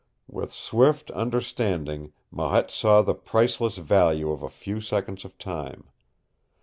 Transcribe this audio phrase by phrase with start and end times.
[0.27, 5.83] With swift understanding Marette saw the priceless value of a few seconds of time.